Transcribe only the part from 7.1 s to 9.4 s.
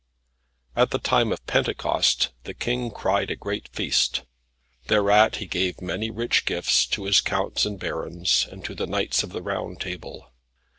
counts and barons, and to the Knights of